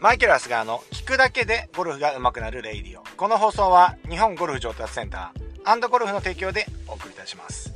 [0.00, 3.04] マイケル・アスガーの聞くだけでゴルフが上手くなるレイディオ。
[3.18, 7.74] この放送は日本ゴルフ上達センターゴルフの提供でお送りいたします。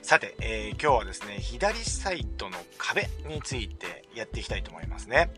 [0.00, 5.32] さて、えー、今日はですね、左サイドの壁についてやっていきたいと思いますね。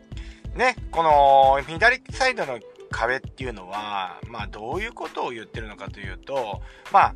[0.55, 2.59] ね、この左サイドの
[2.91, 6.61] 壁っていうのは、まあどういうことを言ってるのかというと、
[6.91, 7.15] まあ、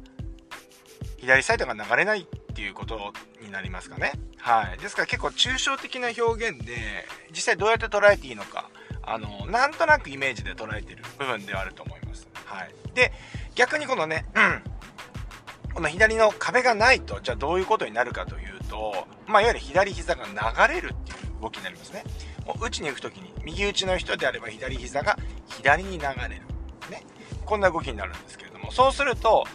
[1.17, 2.25] 左サイドが流れないっ
[2.55, 4.13] ていうことになりますかね。
[4.37, 4.79] はい。
[4.79, 8.71] ですから結構抽象的な表現で、実際どうやって捉えていいのか、
[9.05, 12.27] あの、なんとなくイメージで捉えてる部分ではあると思います。
[12.45, 12.71] はい。
[12.93, 13.11] で、
[13.55, 22.03] 逆にこのね、うん、この左の壁がないと、じゃあどういうことになるかというと、まあ、いわゆる左膝が流れるっていう動きになりますね。
[22.45, 25.17] もう打ちに行く時に、右打ちの人であれば左膝が
[25.47, 26.41] 左に流れる。
[26.89, 27.03] ね。
[27.45, 29.45] こんな動きになるんですけれども、そうすると、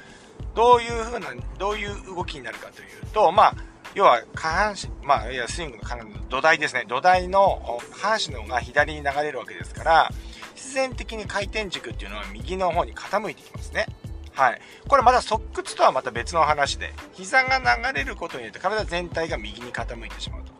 [0.54, 1.28] どういう風な、
[1.58, 3.54] どういう動きになるかというと、まあ、
[3.94, 6.84] 要は下半身、まあ、いや、スイングの土台ですね。
[6.86, 10.10] 土台の下半身の方が左に流れるわけですから、
[10.54, 13.86] 必然的に回転軸っていうのは右の方に傾いてきますね。
[14.32, 14.60] はい。
[14.88, 20.52] これまだ側屈とはまた別の話で、膝が流れることによって体全体が右に傾いてしまうと。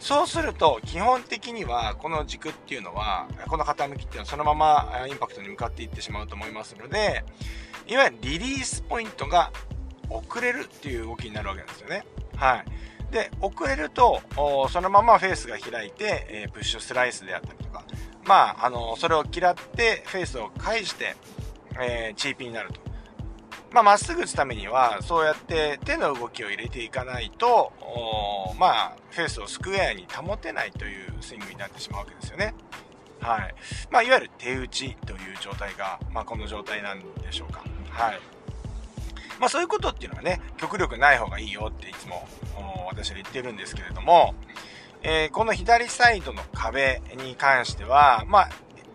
[0.00, 7.24] そうすると、基本的には、この軸っていうのは、この傾きっていうのはそのままインパクトに向かっていってしまうと思いますので、
[7.86, 9.52] いわゆるリリースポイントが
[10.10, 12.04] 遅れるっていう動きになるわけなんですよね。
[12.36, 13.12] はい。
[13.12, 14.20] で、遅れると、
[14.70, 17.84] そのままフェースが開いて、え、プッシュスライスであったりとか、
[18.24, 21.16] まあ、あの、それを嫌ってフェースを返して、
[21.80, 22.80] えー、チーピーになると。
[23.72, 27.72] まあ、まっすぐ打つためには、そうやって手の動きを入れていかないと、
[28.58, 32.54] まあ、フェースをスクエアに保てないというスイングになってしまうわけですよね。
[33.20, 33.54] はい。
[33.90, 37.62] まあ、いわゆる手打ちという状態が、まあ、この状態なんでしょうか。
[37.90, 38.20] はい。
[39.42, 42.28] まあそういうことっていうのはね、極力ない方がいいよっていつも
[42.86, 44.36] 私は言ってるんですけれども、
[45.02, 48.50] えー、この左サイドの壁に関しては、まあ、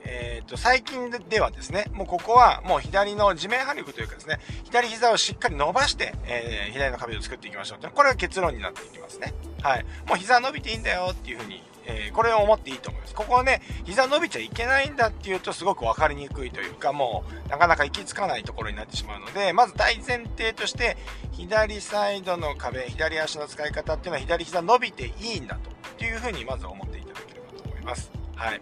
[0.06, 9.34] えー、と最近ではですね、もうここはもう左の地面張力というかですね、左膝をしっかり伸ばして、えー、左の壁を作っていきましょうという、これが結論になっていきますね。
[9.62, 9.84] はい。
[10.08, 13.16] もう膝伸びていいんだよっていうふうにえー、これを思っていいと思います。
[13.16, 20.98] ここはね、膝伸びちゃいけないんだっていうとすごく分かりにくいというか、もうなかなか行き着かないところになってしまうので、まず大前提として、
[21.32, 25.58] 左サイドの壁、左足の使い方っていうのは左膝伸びていいんだ
[25.98, 28.12] というふうにまず思っていただければと思います。
[28.36, 28.62] はい。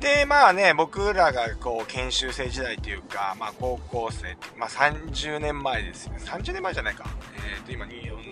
[0.00, 6.20] で、まあね、僕らがこう、研修生時代というか、まあ高校生、まあ30年前ですよね。
[6.24, 7.04] 30年前じゃないか。
[7.36, 8.24] えっ、ー、と、今40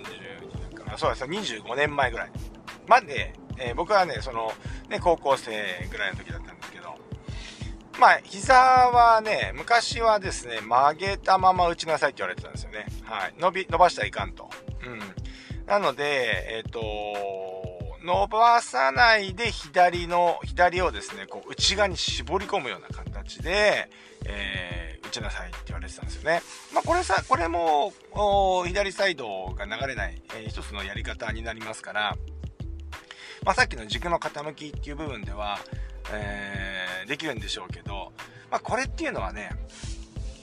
[0.70, 0.96] 年かな。
[0.98, 2.30] そうです、25年前ぐらい
[2.86, 4.52] まで、えー、僕はね、その、
[4.88, 6.94] ね、高校生ぐらいの時だったんですけど、
[7.98, 12.86] まあ、膝はね、昔はですね、曲げたまま打ちなさいって言われてたんですよね。
[13.04, 13.34] はい。
[13.38, 14.50] 伸び、伸ばしたらいかんと。
[14.84, 15.00] うん。
[15.66, 16.80] なので、えっ、ー、と、
[18.04, 23.88] 伸ばさないで左の、左をですね、こう内側に絞り込むような形で、
[24.26, 26.42] えー、打ちなさいって言われてたんですよね。
[26.74, 27.94] まあこれさ、これも、
[28.66, 32.16] 左サイドが流れない、えー、一つのやり方になりますから、
[33.44, 35.58] まあ、さっきの軸の傾きっていう部分では、
[36.12, 38.12] えー、できるんでしょうけど、
[38.50, 39.50] まあ、これっていうのはね、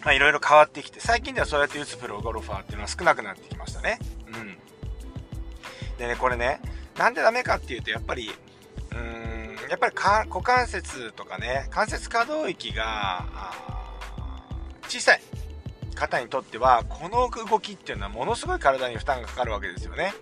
[0.03, 3.99] まあ、いろいろ変わってきて、最近ではそうやって打つプロゴルファーっていうのは少なくなってきましたね。
[4.27, 4.57] うん。
[5.97, 6.61] でね、これね、
[6.97, 8.29] なんでダメかっていうと、やっぱり、
[8.91, 13.25] うーん、やっぱり股関節とかね、関節可動域が、
[14.87, 15.21] 小さい
[15.95, 20.13] 方にとっては、この動きっていうのはものすごい体に負担がかかるわけですよね。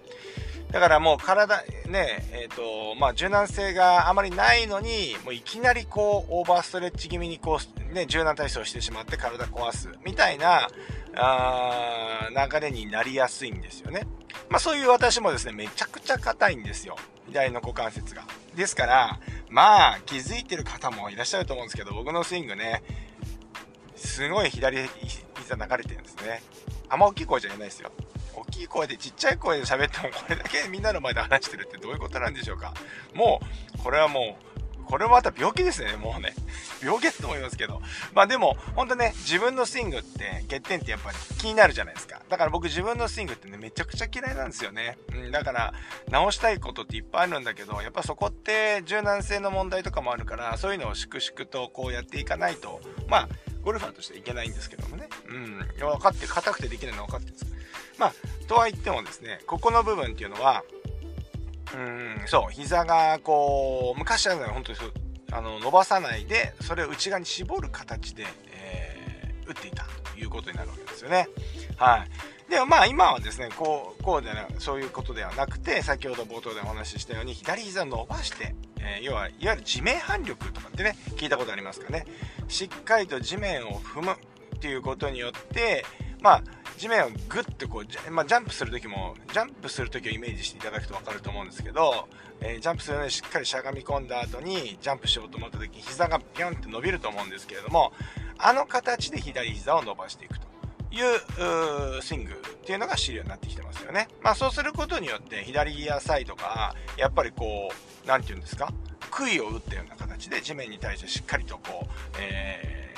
[0.72, 2.56] だからもう体、ね、えっ、ー、
[2.94, 7.59] と、まあ、柔軟性があまりないのに、もういきなりこう、オーバーストレッチ気味にこ
[7.90, 10.68] う、ね、柔軟体操してしまって体壊す、みたいな、
[11.16, 14.06] あ流れになりやすいんですよね。
[14.50, 16.96] まあ、そういう私もですね、めちゃくちゃ硬いんですよ。
[17.28, 18.24] 左の股関節が。
[18.56, 19.19] ですから、
[19.50, 22.84] まあ、気づいてる方もいらっしゃると思うんですけど、僕のスイングね、
[23.96, 24.88] すごい左
[25.40, 26.44] 膝流れてるんですね。
[26.90, 27.91] あんま大きい声じゃ言えないですよ。
[28.35, 32.74] 大きい声でちっちゃい声で喋ってもこれだけみんなの前で話してるってどういうことなんでしょうか
[33.13, 33.42] も
[33.75, 34.50] うこれはもう
[34.89, 36.33] これはまた病気ですね、もうね。
[36.83, 37.80] 病気だと思いますけど。
[38.15, 42.24] まあでも、ほんとね、自分のスイングって欠点ってやっぱり気になるじゃないですか。
[42.27, 44.98] だから僕自分のスイングってね、めちゃくちゃ嫌いなんですよね。
[45.13, 45.74] うん、だから
[46.09, 53.30] 直したいことっていっぱいあるんだけど、やっぱそこって柔軟性の問題とかもあるから、そういうのを粛々とこうやっていかないと、まあ、
[53.62, 55.07] ゴルファーとしてはいけないんですけどもね。
[55.27, 55.68] うん。
[55.77, 57.58] 分かって、硬くてできないのは分かってるんです
[58.00, 58.13] まあ、
[58.48, 60.63] とは言ってもですね、ここの部分っていうのは、
[61.75, 64.94] うん、そう、膝がこう、昔はね、本当にそう、
[65.31, 71.28] あの、伸ばさないで、それを内側に絞る形で、えー、打っていたということになるわけですよね。
[71.78, 72.50] はい。
[72.50, 82.06] でもまあ今はですね、こう、こうでな、そういうことではなくて、先ほど冒頭でお話ししたように、左膝を伸ばして、えー、要はいわゆる地面反力とかってね、聞いたことありますかね。
[82.48, 84.13] しっかりと地面を踏む
[84.56, 85.86] っていうことによって、
[86.21, 86.44] まあ、
[86.77, 92.07] 地面をグッとこう、まあ、ジャンプするときも、ジャンプするときをイメージしていただくと分かると思うんですけど、
[92.42, 97.92] えー、ジャンプするのにしっかりしゃがみ込んだ後に、ジャンプしようと思ったときに膝がピョンって伸びると思うんですけれども、
[98.38, 100.48] あの形で左膝を伸ばしていくと
[100.92, 102.36] いうスイングっ
[102.66, 104.07] ていうのが主流になってきてますよね。
[104.21, 108.74] まあそうすることによって左ギアサイドがやっぱりこう、何て言うんですか
[109.12, 111.89] 杭を打ったような形で地面に対してしっかりとこう、
[112.19, 112.95] え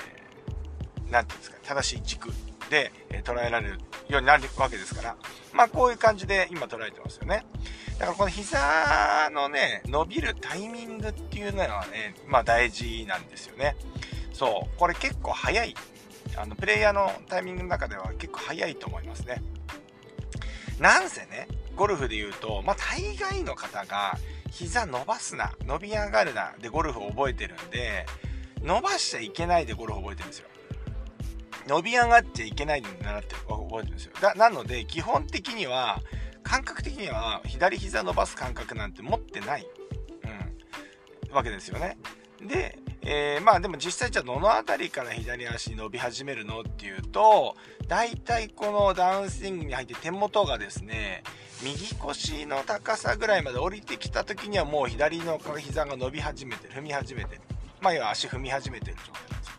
[1.08, 2.32] ー、なんていうんですか、正しい軸
[2.72, 2.92] で
[3.24, 5.16] 捉えられるようになるわけですから、
[5.54, 7.46] まあこういう感じで今捉えてますよね。
[8.00, 13.76] だからこの膝のね、伸びるタイミングっていうのはね、まあ大事なんですよね。
[14.34, 15.76] そう、これ結構早い。
[16.38, 19.44] あの、プレイヤーのタイミングの中では結構早いと思いますね。
[20.80, 24.18] なんせね、ゴルフで言うと、まあ大概の方が
[24.50, 28.06] 膝伸ばすな、伸び上がるなでゴルフを覚えてるんで、
[28.62, 30.48] 伸ばしちゃいけないでゴルフを覚えてるんですよ。
[31.68, 34.14] 伸び上がっちゃいけないで習って覚えてるんですよ。
[34.22, 36.02] だなので、基本的には、
[36.44, 39.68] 感覚的には左膝伸ばす感覚なんて持ってない、
[41.30, 41.98] うん、わけですよね。
[42.42, 47.56] で、えー、まあでも実際じゃあどの辺りから左足伸び始めるのっていうと、
[47.88, 51.24] 大体このダウンスイングに入って手元がですね、
[51.64, 57.42] 右腰の高さぐらいまで降りてきた時にはもう左の膝が伸び始めてる、踏み始めてる。
[57.80, 59.51] まあ要は足踏み始めてる状態なんです。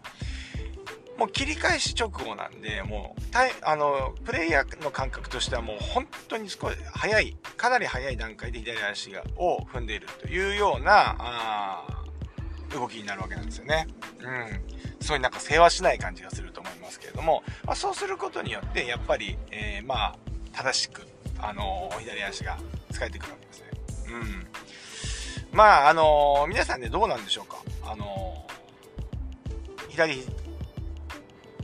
[1.23, 3.23] もう切り返し直後なんで、もう、
[3.63, 12.05] あの、プレイヤーの感覚としてはもう本当に少し早い、かなり早い段階で左足がを踏んでいるというような、あ
[12.75, 13.87] 動きになるわけなんですよね。
[14.19, 14.65] うん。
[15.01, 20.17] そういうなんか世話しない感じがすると思いますけれども、まあ、そうすることによって、やっぱり、えー、まあ、
[20.53, 21.07] 正しく
[21.39, 22.59] あの左足が
[22.91, 23.71] 使えてくるわけですね。
[24.09, 24.47] うん。
[25.53, 27.59] まあ、あの皆さんね、どうなんでしょうか？
[27.85, 28.45] あの
[29.89, 30.25] 左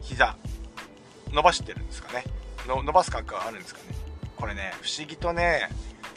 [0.08, 0.36] 膝、
[1.32, 2.24] 伸ばしてるんですかね。
[2.66, 3.96] の伸ばす感覚があるんですかね。
[4.36, 5.68] これね、不思議とね、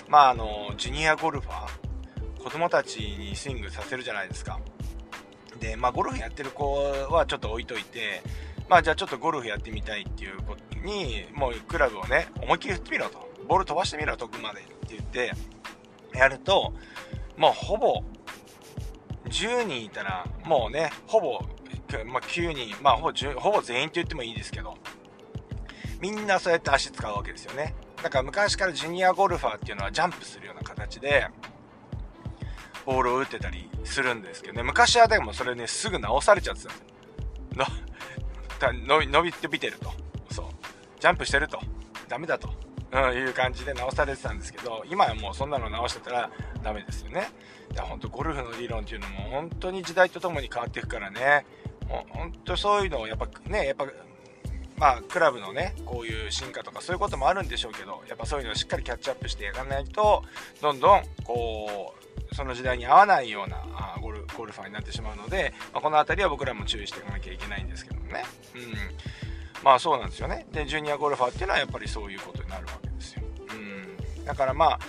[0.08, 4.60] まあ、あのジュニアゴルファー、子供たちにスイングさせるじゃないですか。
[5.60, 6.74] で、まあ、ゴルフやってる子
[7.10, 8.24] はちょっと置いといて、
[8.70, 13.30] まあ、じゃあちょっとゴルフやってみたいっていうことに、もうクラブをね、思いっきり振ってみろと。
[13.50, 15.34] ボール飛ばしてみろ、遠くまでって言って、
[16.14, 16.74] やると、
[17.36, 18.02] もうほぼ、
[19.26, 21.42] 10人いたら、もうね、ほぼ、
[22.06, 24.78] まあ、9人、まあほぼ、ほぼ全員と言ってもいいですけど、
[26.00, 27.76] みんなそうやって足使うわけですよね。
[28.02, 31.28] だから昔からジュニアゴルファーっていうのはジャンプするような形で、
[32.86, 36.88] ボールを打ってたりするんですけどね、昔はでもそれね、すぐ直されちゃってたんです
[37.60, 37.72] よ。
[39.10, 39.92] 伸びてみてると。
[40.32, 40.46] そう。
[41.00, 41.60] ジャンプしてると。
[42.08, 42.50] ダメだと。
[42.94, 47.30] うん、いう感じで直されてたんですけど、今はもうそんなの直してたらダメですよね。
[47.74, 51.46] いや、ほんとゴルフの理論っていうのも本当に時代とともに変わっていくからね、
[52.10, 53.86] 本当そういうのをやっぱね、やっぱ、
[54.78, 60.24] まあ、クラブのね、こういう進化とかそういうこともあるんでしょうけど、やっぱそういうのをしっかりキャッチアップしてやらないと、
[60.62, 61.94] どんどん、こ
[62.32, 68.24] う、その時代に合わないようなあゴルゴルファーになってしまうので、まあ、この辺りは僕らも注意していかなきゃいけないんですけどもね。
[68.56, 68.62] うん。
[69.64, 70.48] まあそうなんですよね。
[70.52, 73.22] で、ジュニアゴルファーっていうのはやっぱりそういうことになるわけですよ。
[73.52, 74.26] うん。
[74.26, 74.80] だからまあ、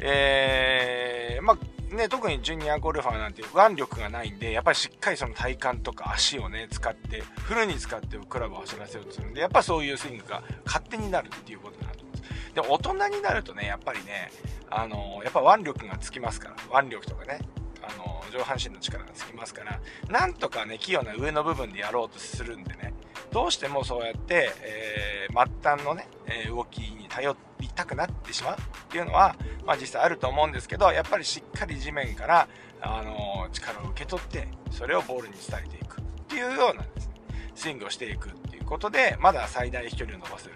[0.00, 1.58] えー、まあ
[1.96, 12.54] ね、特にジュニアゴルファーなんて腕力がないんで、やっぱりしっかりその体幹とか足をね、使って、フルに使ってクラブを走らせようとするんで、やっぱそういうスイングが勝手になるっていうことになると思います。
[12.54, 14.30] で、大人になるとね、やっぱりね、
[14.70, 17.40] あのやっぱ腕力がつきますから、腕力とかね、
[17.88, 22.92] あの上半身の力がつきますから、なんとかね、器用な上の部分でやろうとするんでね、
[23.32, 28.56] どうしてもそうやって、えー、末端のね、え動きに頼りたくなってしまうっ
[28.90, 29.34] ていうのは、
[29.66, 32.48] まあ、実際あると思うんですけどやっぱりしっかり地面から、
[32.80, 37.14] あの力を受け取ってそれをボールに伝えていくっていうようなです、ね、
[37.54, 40.54] スイングをしていくっていうことでまだ最大飛距離を伸ばせる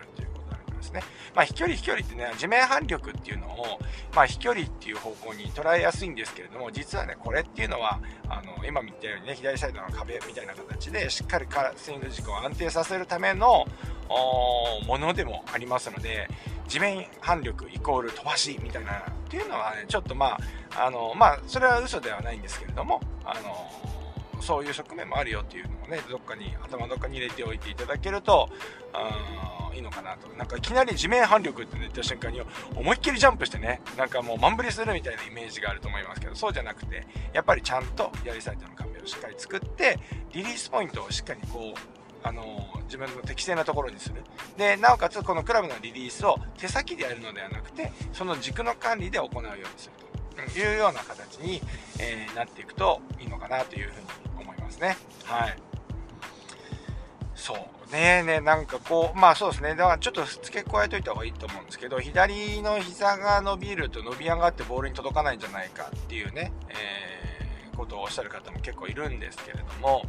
[0.83, 1.03] ですね。
[1.35, 3.79] まあ、飛距離飛距離ってね、地面反力っていうのを、
[4.15, 11.47] まあ、飛距離っていう方向に捉えやすいんですけれども、実はね、これっていうのは、あの、今見たようにね、左サイドの壁みたいな形で、しっかり
[11.77, 13.67] スイング軸を安定させるための、
[14.87, 16.29] ものでもありますので、
[16.69, 20.39] 地面反力イコール飛ばしみたいなっていうのはね、ちょっとま
[20.77, 23.71] あ、あの、まあ、それは嘘ではないんですけれども、あの、
[24.43, 28.51] そういう側面もあるよっていうのをね、どっかに、頭どっかに入れておいていただけると、
[28.93, 30.29] うんいいのかなと。
[30.37, 32.43] なんかいきなり地面反力って言った瞬間に
[32.75, 39.99] 思いっきりジャンプしてね、なんかもう満振りするみたいなイメージがあると思いますけど、そうじゃなくて、やっぱりちゃんと左サイドの壁をしっかり作って、
[40.33, 41.79] リリースポイントをしっかりこう、
[42.25, 44.23] あの自分の適正なところにする。
[44.57, 50.02] で、なおかつこのクラブのリリースを手先でやるのではなくて、その軸の管理で行うようにする
[50.35, 51.61] というような形に、
[51.99, 54.07] えー、なっていくといいのかなというふうに
[54.41, 54.97] 思いますね。
[55.25, 55.57] はい。
[57.35, 57.57] そう。
[57.93, 59.71] ねえねなんかこう、まあそうですね。
[59.71, 70.05] だからちょっと付け加えといた方がいいと思うんですけど、左の膝が伸びると伸び上がってボールに届かないんじゃないかっていうね、えー、ことをおっしゃる方も結構いるんですけれども、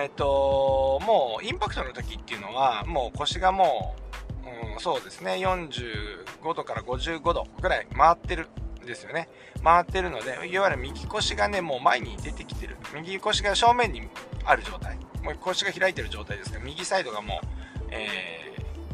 [0.00, 3.96] えっと、もうインパクトの時っていうのは、もう腰がも
[4.44, 8.48] う、うん、そうですね、45度から55度ぐらい回ってる
[8.86, 9.28] ですよね。
[9.62, 12.76] 回ってるので、いわゆる右腰がね、もう前に出てきてる。
[12.94, 14.08] 右腰が正面に
[14.44, 14.96] ある状態。
[15.22, 17.46] もう腰が開いてる状態ですから、右サイドがもう、
[17.90, 18.08] え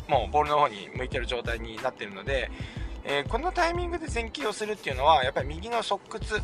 [0.06, 2.50] ー、もうボールの方に向いてる状態になってるので、
[3.04, 6.42] えー、このタイミングで前傾をするっていうのは、やっぱり右の側屈、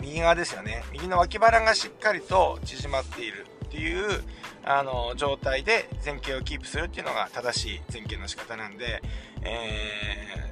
[0.00, 0.82] 右側ですよね。
[0.92, 4.22] 右の脇腹がしっかりと縮まっているっていう
[4.64, 9.02] あの状態で前傾をキープするっていうのが正しい前傾の仕方なんで、
[9.42, 10.51] え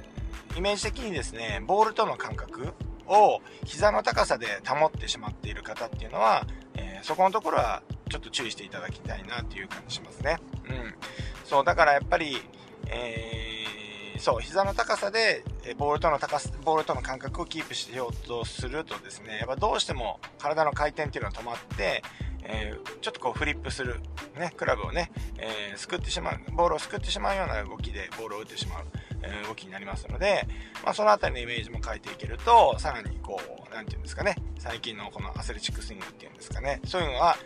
[0.55, 2.73] イメージ的にですね、ボールとの感覚
[3.07, 10.37] を膝の高さで保ってしまっている方っていうのは、えー、そこのところはちょっと注意していただきたいなっていう感じしますね。
[10.69, 10.95] うん。
[11.45, 12.37] そう、だからやっぱり、
[12.87, 15.43] えー、そう、膝の高さで、
[15.77, 22.03] ボールとの高さ、ボールとの感覚をキープしようとするとですね、やっぱどうしても体の回転っていうのは止まって、
[22.43, 23.99] えー、ちょっとこうフリップする、
[24.37, 28.85] ね、クラブをね、えー、すくってしまう、ボールをすくってしまうような動きでボールを打ってしまう。
[29.23, 30.47] え動きになりますので、
[30.83, 37.37] まあ、その辺りのイメージも変えていけると、さらにこう、なんていうんですかね、最近のこのアスレチックスイングっていうんですかね、そういうのは、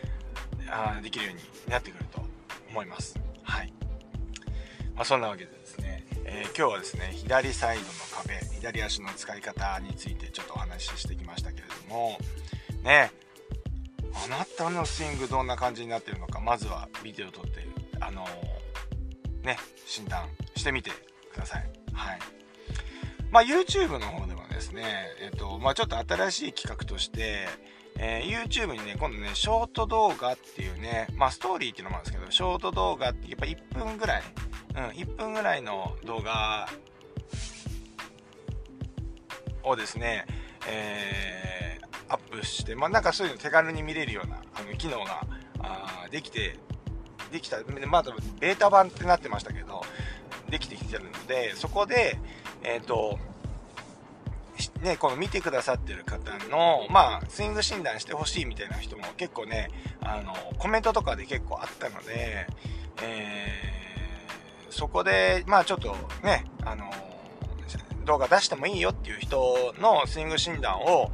[0.69, 2.21] あできるようになってくると
[2.69, 3.19] 思います。
[3.43, 3.73] はい。
[4.95, 7.89] まあ、そんなわけでですね、えー、今日はですね、左サイドの
[8.23, 12.17] 壁、左足の使い方についてちょっとお話ししてきましたけれども、
[12.83, 13.11] ね、
[14.23, 17.67] あなたのスイングどんな感じになってるのか、まずはビデオ撮って、
[17.99, 20.91] あのー、ね、診断してみて
[21.31, 21.69] ください。
[21.93, 22.19] はい。
[23.31, 24.83] まあ、YouTube の方ではですね、
[25.21, 27.47] えっと、まあ、ちょっと新しい企画として、
[27.97, 34.23] えー、YouTube にね、今度ね、ショート動画っていうね、まあ、ストーリーっていうのもあるんですけど、ショート動画ってやっぱ1分ぐらい、
[34.75, 36.67] うん、1分ぐらいの動画
[39.63, 40.25] をですね、
[40.67, 41.54] えー、
[42.09, 45.25] アップして、まあ、なんかそういうの手軽に見れるようなあの機能が
[45.59, 46.57] あできて、
[47.31, 47.57] できた、
[47.87, 48.03] まあ、
[48.39, 49.81] ベータ版ってなってましたけど、
[50.49, 52.19] できてきてるので、そこで、
[52.63, 53.19] えっ、ー、と、
[54.81, 59.69] ね、この見てくださってる方の、まあ、スイング診断してほしいみたいな人も結構ね、
[60.01, 62.47] あの、コメントとかで結構あったので、
[63.01, 66.89] えー、そこで、まあちょっとね、あの、
[68.05, 71.11] 動画出してもいいよっていう人のスイング診断を、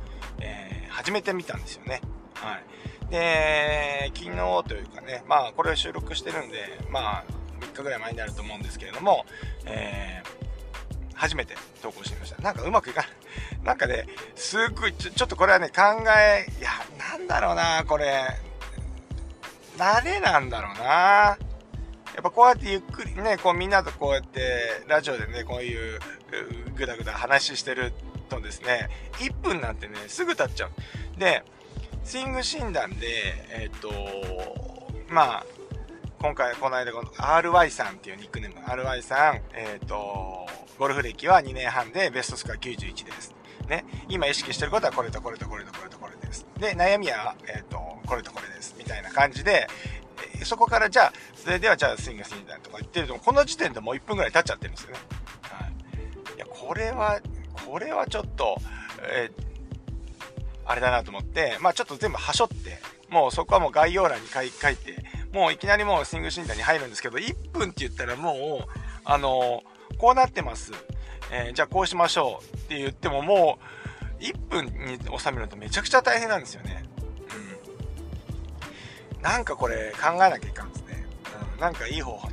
[1.01, 1.99] 始めてみたんですよね。
[2.35, 3.11] はい。
[3.11, 7.23] で、昨日というかね、まあこれを収録してるんで、まあ
[7.59, 9.25] 3日ぐらい前になると思うんですけれども、
[9.65, 12.41] えー、初めて投稿してみました。
[12.43, 13.09] なんかうまくいかない。
[13.65, 14.05] なんかね、
[14.35, 15.81] すっごいちょ、ちょっとこれはね、考
[16.15, 18.23] え、いや、なんだろうな、これ。
[19.77, 20.83] 慣れなんだろうな。
[20.83, 21.37] や
[22.19, 25.99] っぱこうやってゆっくりね、こうみんなとこうやってラジオでね、こういう
[26.75, 27.91] ぐだぐだ話してる
[28.35, 31.19] とですね、1分なんてね、すぐ経っちゃう。
[31.19, 31.43] で、
[32.03, 33.07] スイング診断で、
[33.49, 33.91] えっ、ー、と、
[35.09, 35.45] まあ、
[36.19, 40.47] 今回、この間、この RY さんっていうニックネーム、RY さん、えっ、ー、と、
[40.77, 43.35] ゴルフ歴は2年半でベストスコア91です。
[43.67, 46.45] ね、今意識してることはこれとこれとこれとこれとこれです。
[46.57, 48.75] で、悩みは、えっ、ー、と、これとこれです。
[48.77, 49.67] みたいな感じで、
[50.43, 54.99] そこからじゃあ、それではじゃあスイングスイングとか言ってると、この時点でもう1分ぐらい経っちゃってるんですよね。
[55.43, 56.35] はい。
[56.35, 57.19] いや、これは、
[57.71, 58.57] これはちょっと、
[59.01, 59.43] えー、
[60.65, 64.97] あれだなと思って、まあちょっと全部はしょって、もうそこはもう概要欄に書いて、
[65.31, 70.73] もういきなりもうスイング診断に入るんですけど、1分って言ったらもう、あのー、こうなってます。
[71.31, 73.57] えー、じゃあこうしましょうって言ってもも
[74.19, 76.83] う、1分に収めるとめちゃくちゃ大変なんですよね。
[79.15, 79.21] うん。
[79.21, 81.05] なんかこれ考えなきゃいかんですね。
[81.55, 81.61] うん。
[81.61, 82.29] なんかいい方法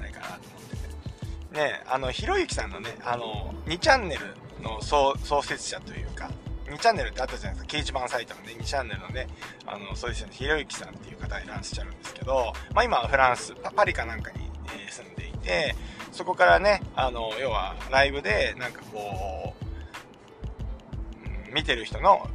[1.59, 6.31] ね、あの、ひろゆきさんのね、あの、2チャンネルの創設者というか、
[6.67, 7.77] 2チャンネルってあったじゃないですか。
[7.77, 9.27] 掲示板サイトのね、2チャンネルのね、
[9.67, 15.75] あの、そうですね、ひろゆきさんっていう方いらっしゃるんですけど、まあ今はフランス、パリかなんかに、えー、住んでいて、
[16.13, 22.29] そこからね、あの、要はライブで、なんかこう、うん、見てる人の、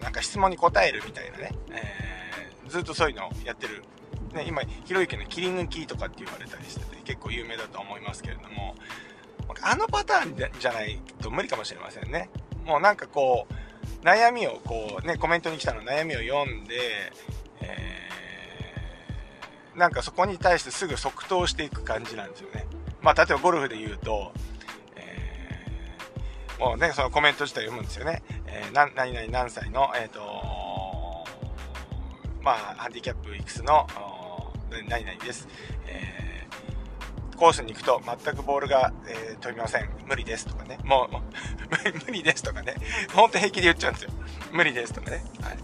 [0.00, 3.82] なんか質問に答えるみたいなね、えー、ずっとそういうのをやってる。
[4.34, 8.74] ね、今、ひろゆきの切り抜きとかって言われたりしてて、結構有名だと思いますけれども、
[9.62, 12.30] あのパターンじゃないと無理かもしれませんね。
[12.64, 13.54] もうなんかこう、
[14.04, 17.12] 悩みをこうね、コメントに来たの悩みを読んで、
[17.60, 22.66] えー、なんかそこに対してすぐ即答していく感じなんですよね。
[23.02, 24.32] まあ、例えばゴルフで言うと、
[24.96, 28.22] えー、もうね、そのコメント自体読むんですよね。
[28.46, 30.70] えー、な、何々何歳の、えっ、ー、と
[32.42, 33.86] まあ、ハンディキャップいくつの、
[34.88, 35.48] 何々です。
[35.86, 39.88] えー、コースに行くと全くボールが、えー、飛びません。
[40.06, 40.78] 無理ですとかね。
[40.84, 41.22] もう、もう
[42.06, 42.74] 無理ですとかね。
[43.14, 44.10] ほんと平気で言っちゃうんですよ。
[44.52, 45.22] 無理ですとかね。
[45.42, 45.58] はい。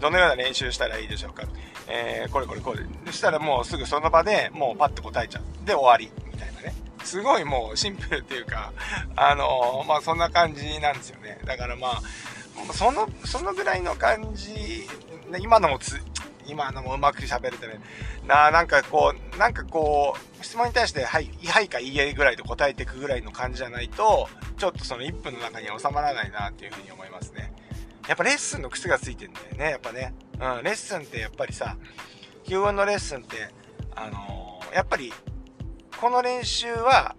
[0.00, 1.44] どのような練習したらいいでしょうか。
[1.86, 2.80] えー、これこれこれ。
[3.06, 5.66] そしたらもうすぐその場でもうパッと答えちゃう。
[5.66, 6.10] で、終わり。
[6.32, 6.74] みたいなね。
[7.04, 8.72] すごいもうシンプルっていうか、
[9.16, 11.38] あのー、まあそんな感じなんですよね。
[11.44, 12.02] だからまあ、
[12.72, 14.88] その、そのぐらいの感じ、
[15.38, 16.00] 今のもつ、
[16.46, 17.80] 今のもうまく喋れてね。
[18.26, 24.28] ななんかこう、なんかこう、質問に対して、はい、はいかいいえぐらいで答えていくぐらいの感じじゃないと、
[24.58, 27.52] ちょっとその1分の中には収まらないなっていうふうに思いますね。
[28.08, 30.14] やっぱレッスンの癖がついてんだよね、やっぱね。
[30.34, 31.76] うん、レッスンってやっぱりさ、
[32.44, 33.50] 基本のレッスンって、
[33.94, 35.12] あのー、やっぱり、
[36.00, 37.14] この練習は、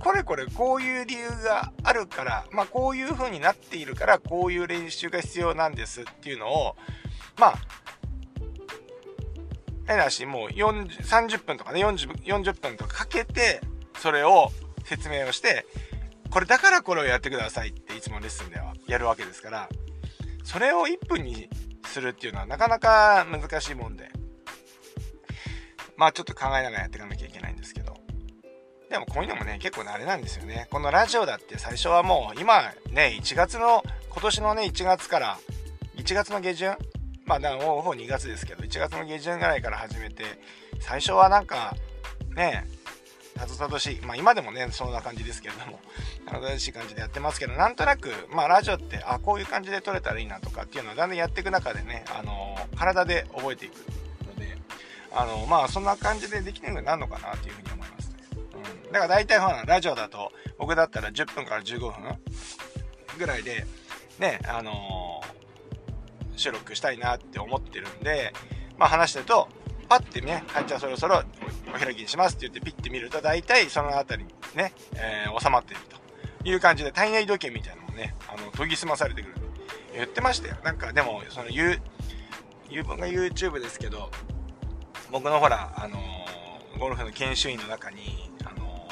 [0.00, 6.76] これこれこういう理由があるから、まあこういう風になっているから、こういう練習が必要なんですっていうのを、
[7.38, 7.54] まあ、
[9.86, 13.60] 変な話、もう430分とかね40、40分とかかけて、
[13.98, 14.50] それを
[14.84, 15.66] 説明をして、
[16.30, 19.68] これだからこれをやってくださいっていつもレッスンではやるわけですから、
[20.42, 21.48] それを1分に
[21.86, 24.10] するっていうのはなかなか難しいもんで、
[25.96, 27.94] まあちょっと考えながらやっていかなきゃいけないんですけど、
[28.90, 30.66] でもこういうのもね、結構ね、あれなんですよね。
[30.70, 35.38] このラジオだって最初はもう、今ね、1月の、今年のね、1月から、
[35.96, 36.76] 1月の下旬
[37.26, 40.24] まあ、だからもうほぼ2月ですけど、1月の下旬ぐらいから始めて、
[40.80, 41.74] 最初はなんか、
[42.36, 42.66] ね、
[43.34, 45.80] たどたどしい、まあ今でもね、そんな感じですけれども、
[46.26, 53.74] たどたどしい感じでやってますけど、なんとなく、まあラジオって、あ、こういう感じで撮れたらいいなとかっていうのをだんだんやっていく中でね、あの、体で覚えていく
[54.26, 54.56] ので、
[55.12, 58.16] あの、まあそんな感じでできるようになるのかなっていうふうに思いますね。
[58.84, 58.92] うん。
[58.92, 62.18] だから大体ほら、ラジオだと、僕だったら10分から15分
[63.18, 63.66] ぐらいで、
[64.18, 65.13] ね、あの
[66.36, 68.32] 収録したいなって思ってるんで、
[68.78, 69.48] まあ話してると、
[69.88, 71.22] パッてね、はい、じゃあそろそろ
[71.68, 75.82] お開きにしますって言ってピッて見ると、大体その辺りにね、えー、収まっている
[76.42, 79.34] という感じで、体内時計みたいなのもね、あの、研ぎ澄まされてくる。
[79.94, 80.56] 言ってましたよ。
[80.64, 81.82] なんかでも、その、言う、
[82.68, 84.10] 言う分が YouTube ですけど、
[85.10, 88.88] 僕のほら、あのー、ゴルフの研修員の中に、あの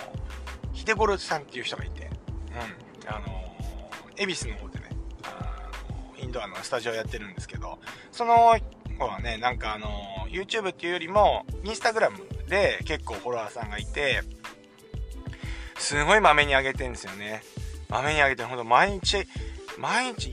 [0.73, 2.11] ー、ヒデゴルさんっていう人がいて、
[3.05, 4.79] うん、あのー、恵比寿の方で
[6.23, 7.79] インドアのスタジオやってるんですけど、
[8.11, 8.57] その
[8.99, 9.89] 子はね、なんかあの、
[10.31, 14.23] YouTube っていうよりも、Instagram で結構フォロワーさんがいて、
[15.79, 17.43] すごい豆にあげてんですよね。
[17.89, 19.27] 豆にあげて、ほんと毎日、
[19.79, 20.31] 毎日、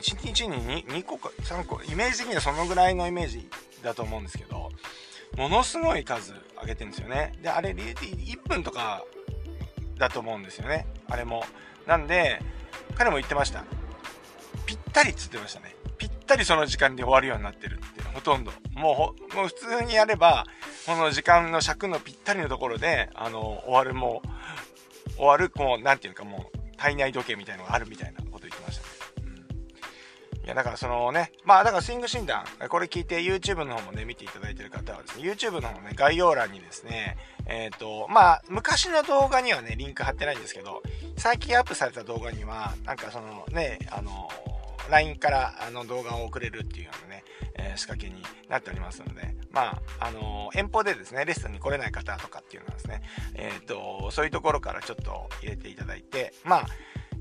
[0.00, 3.48] 1日に 2, 2個か3個、イメージ的にはそのぐらいのイメージ
[3.82, 4.70] だと思うんですけど、
[5.36, 7.34] ものすごい数あげてるんですよね。
[7.42, 9.04] で、あれ、1分とか
[9.98, 10.86] だと思うんですよね。
[11.08, 11.44] あれも。
[11.86, 12.40] なんで、
[12.94, 13.64] 彼も言ってました。
[14.90, 15.76] ぴったりっつってましたね。
[15.98, 18.50] ぴったりその時間に終わるようになってるってほとんど。
[18.74, 20.46] もうもう普通にやれば、
[20.84, 28.88] この時間の尺のぴったりのところで、あの、終わるもう、終わる、もう、なんていうかもう、体内時計みたいのがあるみたいなこと言ってましたね。
[29.22, 30.44] うん。
[30.44, 40.82] いや、だからそのね、まあだからスイング診断、これ聞いて YouTube の方もね、見ていただいてる方はですね、YouTube の方のね、概要欄にですね、えっ、ー、と、まあ、昔の動画にはね、リンク貼ってないんですけど、
[41.18, 44.28] 最近アップされた動画には、なんかそのね、あの、
[44.90, 47.24] LINE からあの動画を送れるっていうようなね、
[47.54, 53.02] えー、仕掛けになっておりますので、まあ、あのー、遠方でですね、レッスンに来れない方とかっていうのはですね、
[53.34, 56.66] えっ、と、そういうところからちょっと入れていただいて、まあ、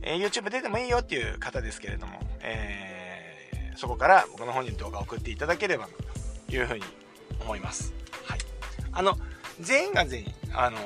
[0.01, 5.93] え YouTube 出てもいいよっていう方ですけれども、えそこから僕の方に動画を送っていただければな
[6.47, 6.83] というふうに
[7.41, 7.93] 思います。
[8.25, 8.39] はい。
[8.91, 9.17] あの、
[9.59, 10.77] 全員が全員、あの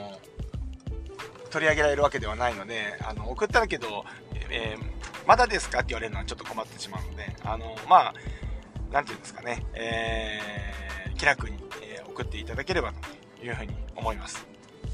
[1.49, 4.05] 取り上げられるわけではないので、あの、送ったけど、
[4.49, 4.92] えー
[5.25, 5.79] まだですか？
[5.79, 8.13] って言われるのはちょっと困ってしまうので、あの、まあ、
[8.91, 12.93] なんていうんですかね、えー、気楽に、えー、送っていただければ
[13.39, 14.45] というふうに思います。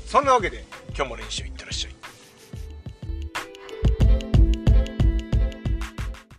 [0.06, 0.64] そんなわけで、
[0.96, 1.99] 今日も練習いってらっしゃい。